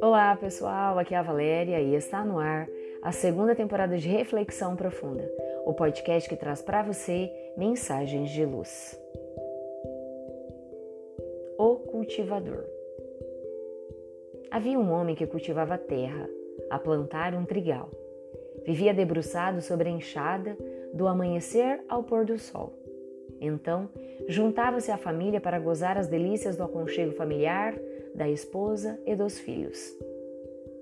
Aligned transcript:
Olá 0.00 0.36
pessoal, 0.40 0.98
aqui 0.98 1.14
é 1.14 1.18
a 1.18 1.22
Valéria 1.22 1.80
e 1.80 1.94
está 1.94 2.24
no 2.24 2.40
ar 2.40 2.68
a 3.02 3.12
segunda 3.12 3.54
temporada 3.54 3.96
de 3.96 4.08
Reflexão 4.08 4.74
Profunda, 4.74 5.30
o 5.64 5.72
podcast 5.72 6.28
que 6.28 6.34
traz 6.34 6.60
para 6.60 6.82
você 6.82 7.30
mensagens 7.56 8.30
de 8.30 8.44
luz. 8.44 9.00
O 11.56 11.76
cultivador. 11.76 12.64
Havia 14.50 14.78
um 14.78 14.90
homem 14.90 15.14
que 15.14 15.28
cultivava 15.28 15.78
terra, 15.78 16.28
a 16.70 16.78
plantar 16.78 17.34
um 17.34 17.44
trigal. 17.44 17.88
Vivia 18.64 18.92
debruçado 18.92 19.60
sobre 19.60 19.88
a 19.88 19.92
enxada 19.92 20.56
do 20.92 21.06
amanhecer 21.06 21.84
ao 21.88 22.02
pôr 22.02 22.24
do 22.24 22.36
sol. 22.36 22.83
Então, 23.46 23.90
juntava-se 24.26 24.90
à 24.90 24.96
família 24.96 25.40
para 25.40 25.58
gozar 25.58 25.98
as 25.98 26.08
delícias 26.08 26.56
do 26.56 26.62
aconchego 26.62 27.12
familiar, 27.12 27.74
da 28.14 28.28
esposa 28.28 28.98
e 29.04 29.14
dos 29.14 29.38
filhos. 29.38 29.78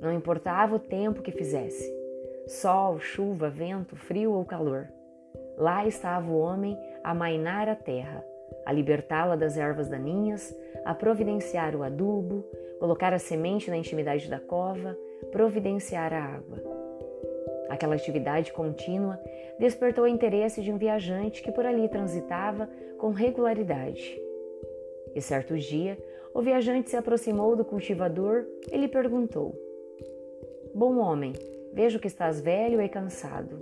Não 0.00 0.12
importava 0.12 0.76
o 0.76 0.78
tempo 0.78 1.22
que 1.22 1.32
fizesse 1.32 1.92
sol, 2.46 3.00
chuva, 3.00 3.48
vento, 3.48 3.96
frio 3.96 4.32
ou 4.32 4.44
calor. 4.44 4.86
Lá 5.56 5.86
estava 5.86 6.30
o 6.30 6.38
homem 6.38 6.78
a 7.02 7.14
mainar 7.14 7.68
a 7.68 7.74
terra, 7.74 8.24
a 8.66 8.72
libertá-la 8.72 9.34
das 9.34 9.56
ervas 9.56 9.88
daninhas, 9.88 10.54
a 10.84 10.94
providenciar 10.94 11.74
o 11.74 11.82
adubo, 11.82 12.44
colocar 12.78 13.14
a 13.14 13.18
semente 13.18 13.70
na 13.70 13.76
intimidade 13.76 14.28
da 14.28 14.38
cova, 14.38 14.96
providenciar 15.32 16.12
a 16.12 16.22
água. 16.22 16.73
Aquela 17.74 17.96
atividade 17.96 18.52
contínua 18.52 19.20
despertou 19.58 20.04
o 20.04 20.08
interesse 20.08 20.62
de 20.62 20.70
um 20.70 20.78
viajante 20.78 21.42
que 21.42 21.50
por 21.50 21.66
ali 21.66 21.88
transitava 21.88 22.70
com 22.98 23.10
regularidade. 23.10 24.16
E 25.12 25.20
certo 25.20 25.58
dia, 25.58 25.98
o 26.32 26.40
viajante 26.40 26.88
se 26.88 26.96
aproximou 26.96 27.56
do 27.56 27.64
cultivador 27.64 28.46
e 28.70 28.76
lhe 28.76 28.86
perguntou: 28.86 29.52
Bom 30.72 30.98
homem, 30.98 31.32
vejo 31.72 31.98
que 31.98 32.06
estás 32.06 32.40
velho 32.40 32.80
e 32.80 32.88
cansado. 32.88 33.58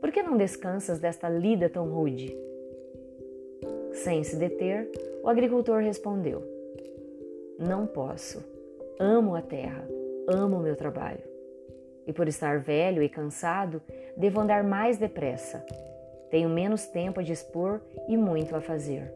Por 0.00 0.10
que 0.10 0.24
não 0.24 0.36
descansas 0.36 0.98
desta 0.98 1.28
lida 1.28 1.68
tão 1.68 1.88
rude? 1.88 2.36
Sem 3.92 4.24
se 4.24 4.34
deter, 4.34 4.90
o 5.22 5.28
agricultor 5.28 5.80
respondeu: 5.80 6.42
Não 7.60 7.86
posso. 7.86 8.42
Amo 8.98 9.36
a 9.36 9.40
terra, 9.40 9.86
amo 10.26 10.56
o 10.56 10.62
meu 10.62 10.74
trabalho. 10.74 11.29
E 12.10 12.12
por 12.12 12.26
estar 12.26 12.58
velho 12.58 13.04
e 13.04 13.08
cansado, 13.08 13.80
devo 14.16 14.40
andar 14.40 14.64
mais 14.64 14.98
depressa. 14.98 15.64
Tenho 16.28 16.48
menos 16.48 16.88
tempo 16.88 17.20
a 17.20 17.22
dispor 17.22 17.80
e 18.08 18.16
muito 18.16 18.56
a 18.56 18.60
fazer. 18.60 19.14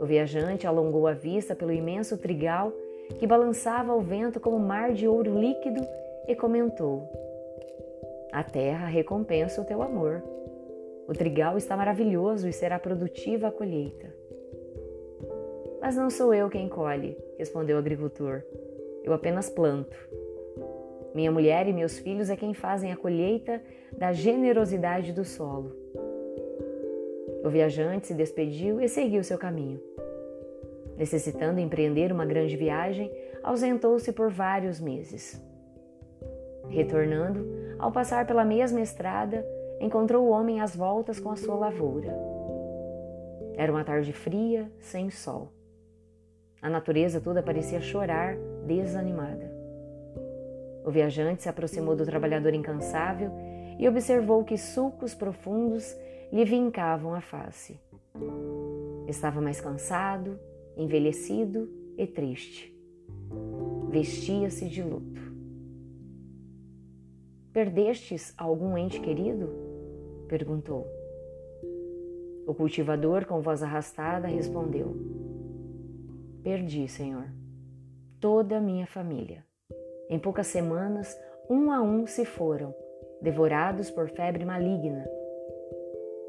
O 0.00 0.06
viajante 0.06 0.66
alongou 0.66 1.06
a 1.06 1.12
vista 1.12 1.54
pelo 1.54 1.70
imenso 1.70 2.16
trigal 2.16 2.72
que 3.18 3.26
balançava 3.26 3.92
ao 3.92 4.00
vento 4.00 4.40
como 4.40 4.58
mar 4.58 4.94
de 4.94 5.06
ouro 5.06 5.38
líquido 5.38 5.86
e 6.26 6.34
comentou: 6.34 7.06
A 8.32 8.42
terra 8.42 8.86
recompensa 8.86 9.60
o 9.60 9.66
teu 9.66 9.82
amor. 9.82 10.22
O 11.06 11.12
trigal 11.12 11.58
está 11.58 11.76
maravilhoso 11.76 12.48
e 12.48 12.54
será 12.54 12.78
produtiva 12.78 13.48
a 13.48 13.52
colheita. 13.52 14.10
Mas 15.78 15.94
não 15.94 16.08
sou 16.08 16.32
eu 16.32 16.48
quem 16.48 16.70
colhe, 16.70 17.18
respondeu 17.36 17.76
o 17.76 17.80
agricultor. 17.80 18.42
Eu 19.04 19.12
apenas 19.12 19.50
planto. 19.50 20.23
Minha 21.14 21.30
mulher 21.30 21.68
e 21.68 21.72
meus 21.72 21.96
filhos 21.96 22.28
é 22.28 22.36
quem 22.36 22.52
fazem 22.52 22.92
a 22.92 22.96
colheita 22.96 23.62
da 23.96 24.12
generosidade 24.12 25.12
do 25.12 25.24
solo. 25.24 25.72
O 27.44 27.48
viajante 27.48 28.08
se 28.08 28.14
despediu 28.14 28.80
e 28.80 28.88
seguiu 28.88 29.22
seu 29.22 29.38
caminho. 29.38 29.80
Necessitando 30.96 31.60
empreender 31.60 32.10
uma 32.10 32.26
grande 32.26 32.56
viagem, 32.56 33.12
ausentou-se 33.44 34.12
por 34.12 34.28
vários 34.28 34.80
meses. 34.80 35.40
Retornando, 36.68 37.46
ao 37.78 37.92
passar 37.92 38.26
pela 38.26 38.44
mesma 38.44 38.80
estrada, 38.80 39.46
encontrou 39.80 40.26
o 40.26 40.30
homem 40.30 40.60
às 40.60 40.74
voltas 40.74 41.20
com 41.20 41.30
a 41.30 41.36
sua 41.36 41.54
lavoura. 41.54 42.12
Era 43.56 43.70
uma 43.70 43.84
tarde 43.84 44.12
fria, 44.12 44.68
sem 44.80 45.10
sol. 45.10 45.52
A 46.60 46.68
natureza 46.68 47.20
toda 47.20 47.42
parecia 47.42 47.80
chorar, 47.80 48.36
desanimada. 48.66 49.53
O 50.84 50.90
viajante 50.90 51.42
se 51.42 51.48
aproximou 51.48 51.96
do 51.96 52.04
trabalhador 52.04 52.52
incansável 52.52 53.30
e 53.78 53.88
observou 53.88 54.44
que 54.44 54.58
sulcos 54.58 55.14
profundos 55.14 55.96
lhe 56.30 56.44
vincavam 56.44 57.14
a 57.14 57.20
face. 57.22 57.80
Estava 59.08 59.40
mais 59.40 59.60
cansado, 59.60 60.38
envelhecido 60.76 61.68
e 61.96 62.06
triste. 62.06 62.74
Vestia-se 63.88 64.68
de 64.68 64.82
luto. 64.82 65.22
Perdestes 67.52 68.34
algum 68.36 68.76
ente 68.76 69.00
querido? 69.00 69.48
perguntou. 70.28 70.86
O 72.46 72.52
cultivador, 72.52 73.24
com 73.24 73.40
voz 73.40 73.62
arrastada, 73.62 74.26
respondeu: 74.26 74.94
Perdi, 76.42 76.88
Senhor, 76.88 77.26
toda 78.20 78.58
a 78.58 78.60
minha 78.60 78.86
família. 78.86 79.44
Em 80.14 80.18
poucas 80.20 80.46
semanas, 80.46 81.20
um 81.50 81.72
a 81.72 81.82
um 81.82 82.06
se 82.06 82.24
foram, 82.24 82.72
devorados 83.20 83.90
por 83.90 84.08
febre 84.08 84.44
maligna. 84.44 85.04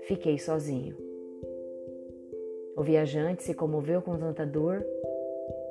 Fiquei 0.07 0.39
sozinho. 0.39 0.97
O 2.75 2.81
viajante 2.81 3.43
se 3.43 3.53
comoveu 3.53 4.01
com 4.01 4.17
tanta 4.17 4.43
dor. 4.43 4.83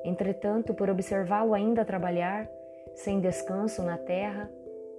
Entretanto, 0.04 0.72
por 0.72 0.88
observá-lo 0.88 1.54
ainda 1.54 1.84
trabalhar, 1.84 2.48
sem 2.94 3.18
descanso 3.18 3.82
na 3.82 3.98
terra, 3.98 4.48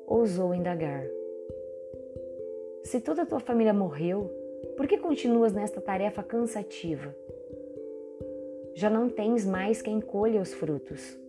ousou 0.06 0.54
indagar: 0.54 1.06
Se 2.84 3.00
toda 3.00 3.22
a 3.22 3.26
tua 3.26 3.40
família 3.40 3.74
morreu, 3.74 4.30
por 4.76 4.90
que 4.90 4.98
continuas 4.98 5.54
nesta 5.54 5.80
tarefa 5.80 6.22
cansativa? 6.22 7.16
Já 8.74 8.90
não 8.90 9.08
tens 9.08 9.46
mais 9.46 9.82
quem 9.82 10.02
colha 10.02 10.42
os 10.42 10.54
frutos. 10.54 11.24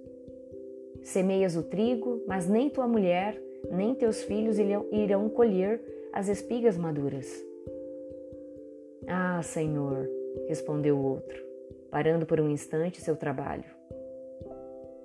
Semeias 1.06 1.56
o 1.56 1.62
trigo, 1.62 2.22
mas 2.27 2.49
nem 2.49 2.69
tua 2.69 2.87
mulher, 2.87 3.41
nem 3.71 3.94
teus 3.94 4.22
filhos 4.22 4.59
irão 4.59 5.28
colher 5.28 5.81
as 6.12 6.28
espigas 6.28 6.77
maduras. 6.77 7.27
Ah, 9.06 9.41
Senhor, 9.43 10.09
respondeu 10.49 10.97
o 10.97 11.05
outro, 11.05 11.43
parando 11.91 12.27
por 12.27 12.41
um 12.41 12.50
instante 12.50 13.00
seu 13.00 13.16
trabalho. 13.16 13.65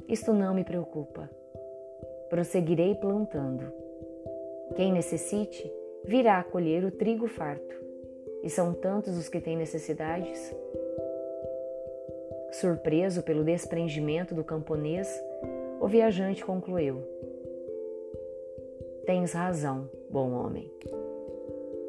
Isto 0.08 0.34
não 0.34 0.54
me 0.54 0.64
preocupa 0.64 1.30
prosseguirei 2.32 2.96
plantando. 2.96 3.74
Quem 4.78 4.94
necessite, 4.94 5.70
virá 6.06 6.42
colher 6.42 6.86
o 6.86 6.90
trigo 6.90 7.28
farto, 7.28 7.76
e 8.42 8.50
são 8.50 8.74
tantos 8.74 9.18
os 9.18 9.28
que 9.28 9.42
têm 9.42 9.58
necessidades. 9.58 10.56
Surpreso 12.54 13.22
pelo 13.22 13.44
desprendimento 13.44 14.34
do 14.34 14.46
camponês, 14.46 15.22
o 15.82 15.88
viajante 15.88 16.46
concluiu: 16.46 17.02
Tens 19.04 19.34
razão, 19.34 19.90
bom 20.12 20.32
homem. 20.32 20.72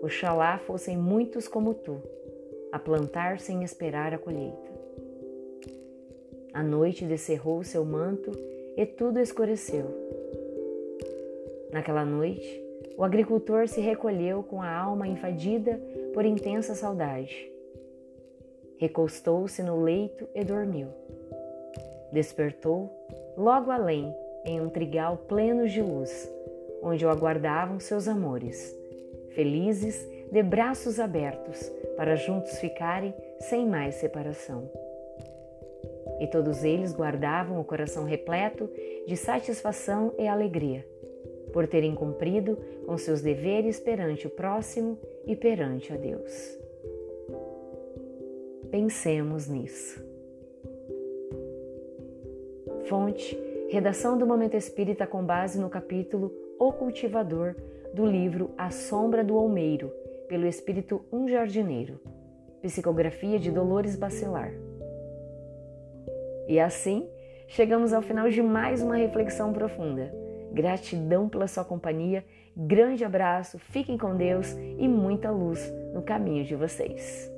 Oxalá 0.03 0.58
fossem 0.58 0.97
muitos 0.97 1.47
como 1.47 1.75
tu, 1.75 2.00
a 2.72 2.78
plantar 2.78 3.38
sem 3.38 3.62
esperar 3.62 4.14
a 4.14 4.19
colheita. 4.19 4.72
A 6.54 6.62
noite 6.62 7.04
descerrou 7.04 7.62
seu 7.62 7.84
manto 7.84 8.32
e 8.76 8.86
tudo 8.86 9.20
escureceu. 9.20 9.84
Naquela 11.70 12.04
noite, 12.04 12.62
o 12.97 13.04
agricultor 13.04 13.69
se 13.69 13.81
recolheu 13.81 14.42
com 14.42 14.62
a 14.62 14.75
alma 14.75 15.06
invadida 15.06 15.78
por 16.14 16.25
intensa 16.25 16.75
saudade. 16.75 17.50
Recostou-se 18.78 19.62
no 19.62 19.82
leito 19.82 20.26
e 20.34 20.43
dormiu. 20.43 20.88
Despertou 22.11 22.90
logo 23.37 23.70
além, 23.70 24.14
em 24.44 24.61
um 24.61 24.69
trigal 24.69 25.17
pleno 25.17 25.69
de 25.69 25.81
luz, 25.81 26.31
onde 26.82 27.05
o 27.06 27.08
aguardavam 27.08 27.79
seus 27.79 28.08
amores, 28.08 28.76
felizes, 29.31 30.08
de 30.31 30.43
braços 30.43 30.99
abertos, 30.99 31.70
para 31.96 32.17
juntos 32.17 32.58
ficarem 32.58 33.14
sem 33.40 33.67
mais 33.67 33.96
separação. 33.96 34.70
E 36.20 36.26
todos 36.26 36.64
eles 36.64 36.94
guardavam 36.94 37.61
o 37.61 37.64
coração 37.64 38.05
repleto 38.05 38.70
de 39.06 39.17
satisfação 39.17 40.14
e 40.19 40.26
alegria 40.26 40.87
por 41.52 41.69
terem 41.69 41.94
cumprido 41.94 42.58
com 42.87 42.96
seus 42.96 43.20
deveres 43.20 43.78
perante 43.78 44.26
o 44.26 44.31
próximo 44.31 44.99
e 45.26 45.37
perante 45.37 45.93
a 45.93 45.96
Deus. 45.96 46.58
Pensemos 48.70 49.46
nisso. 49.49 50.12
Fonte: 52.92 53.34
Redação 53.70 54.18
do 54.18 54.26
Momento 54.26 54.54
Espírita 54.54 55.06
com 55.06 55.24
base 55.24 55.58
no 55.58 55.70
capítulo 55.70 56.30
O 56.58 56.74
Cultivador 56.74 57.56
do 57.94 58.04
livro 58.04 58.50
A 58.58 58.70
Sombra 58.70 59.24
do 59.24 59.34
Olmeiro, 59.34 59.90
pelo 60.28 60.46
Espírito 60.46 61.02
Um 61.10 61.26
Jardineiro. 61.26 61.98
psicografia 62.60 63.38
de 63.38 63.50
Dolores 63.50 63.96
Bacelar. 63.96 64.52
E 66.46 66.60
assim, 66.60 67.08
chegamos 67.48 67.94
ao 67.94 68.02
final 68.02 68.28
de 68.28 68.42
mais 68.42 68.82
uma 68.82 68.96
reflexão 68.96 69.54
profunda. 69.54 70.12
Gratidão 70.52 71.30
pela 71.30 71.48
sua 71.48 71.64
companhia, 71.64 72.22
grande 72.54 73.06
abraço, 73.06 73.58
fiquem 73.58 73.96
com 73.96 74.14
Deus 74.14 74.52
e 74.52 74.86
muita 74.86 75.30
luz 75.30 75.72
no 75.94 76.02
caminho 76.02 76.44
de 76.44 76.54
vocês. 76.54 77.31